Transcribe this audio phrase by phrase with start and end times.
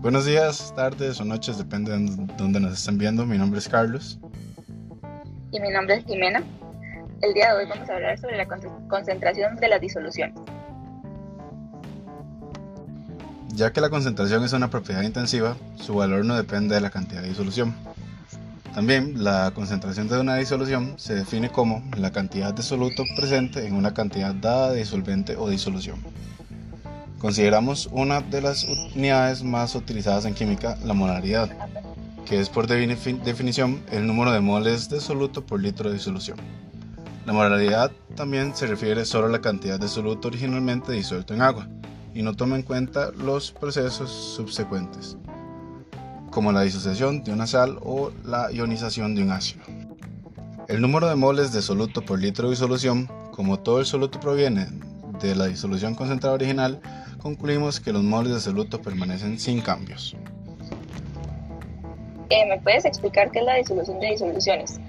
[0.00, 3.26] Buenos días, tardes o noches, depende de dónde nos estén viendo.
[3.26, 4.18] Mi nombre es Carlos.
[5.52, 6.42] Y mi nombre es Jimena.
[7.20, 8.48] El día de hoy vamos a hablar sobre la
[8.88, 10.34] concentración de las disoluciones.
[13.48, 17.20] Ya que la concentración es una propiedad intensiva, su valor no depende de la cantidad
[17.20, 17.74] de disolución.
[18.74, 23.74] También la concentración de una disolución se define como la cantidad de soluto presente en
[23.74, 26.02] una cantidad dada de disolvente o disolución.
[27.20, 31.50] Consideramos una de las unidades más utilizadas en química, la molaridad,
[32.24, 36.38] que es por definición el número de moles de soluto por litro de disolución.
[37.26, 41.68] La molaridad también se refiere solo a la cantidad de soluto originalmente disuelto en agua
[42.14, 45.18] y no toma en cuenta los procesos subsecuentes,
[46.30, 49.62] como la disociación de una sal o la ionización de un ácido.
[50.68, 54.68] El número de moles de soluto por litro de disolución, como todo el soluto proviene
[55.28, 56.80] de la disolución concentrada original,
[57.18, 60.16] concluimos que los moles de soluto permanecen sin cambios.
[62.30, 64.80] Eh, ¿Me puedes explicar qué es la disolución de disoluciones?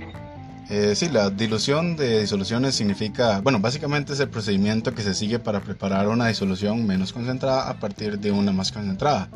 [0.70, 5.38] Eh, sí, la dilución de disoluciones significa, bueno, básicamente es el procedimiento que se sigue
[5.38, 9.30] para preparar una disolución menos concentrada a partir de una más concentrada.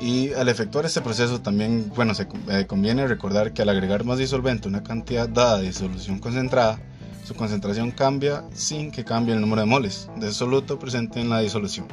[0.00, 4.18] Y al efectuar este proceso también, bueno, se eh, conviene recordar que al agregar más
[4.18, 6.80] disolvente una cantidad dada de disolución concentrada,
[7.26, 11.40] su concentración cambia sin que cambie el número de moles de soluto presente en la
[11.40, 11.88] disolución.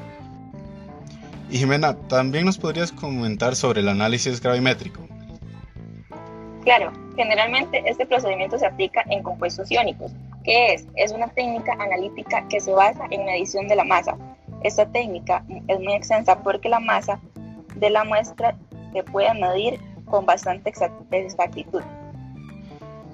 [1.50, 5.02] Y Jimena, ¿también nos podrías comentar sobre el análisis gravimétrico?
[6.64, 10.12] Claro, generalmente este procedimiento se aplica en compuestos iónicos.
[10.44, 10.86] ¿Qué es?
[10.96, 14.16] Es una técnica analítica que se basa en medición de la masa.
[14.62, 17.20] Esta técnica es muy extensa porque la masa
[17.78, 18.56] de la muestra
[18.94, 20.72] se puede medir con bastante
[21.12, 21.82] exactitud.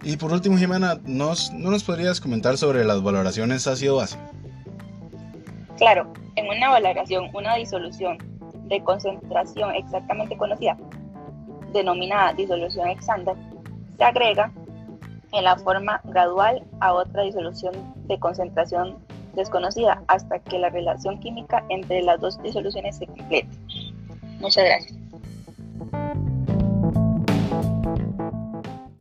[0.03, 4.17] Y por último, Jimena, ¿no nos podrías comentar sobre las valoraciones ácido-base?
[5.77, 8.17] Claro, en una valoración, una disolución
[8.67, 10.77] de concentración exactamente conocida,
[11.73, 13.35] denominada disolución Exander,
[13.97, 14.51] se agrega
[15.31, 17.73] en la forma gradual a otra disolución
[18.07, 18.97] de concentración
[19.35, 23.49] desconocida hasta que la relación química entre las dos disoluciones se complete.
[24.39, 24.98] Muchas gracias.